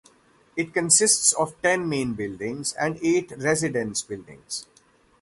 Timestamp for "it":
0.55-0.73